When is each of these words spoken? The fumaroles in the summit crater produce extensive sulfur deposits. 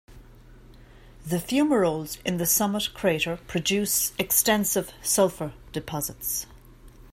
The 1.27 1.35
fumaroles 1.37 2.17
in 2.25 2.37
the 2.37 2.47
summit 2.47 2.89
crater 2.95 3.37
produce 3.45 4.13
extensive 4.17 4.91
sulfur 5.03 5.53
deposits. 5.73 6.47